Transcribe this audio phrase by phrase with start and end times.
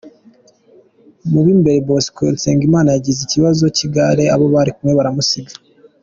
[1.31, 5.53] Mu b’imbere, Bosco Nsengimana yagize ikibazo cy’igare, abo bari kumwe baramusiga.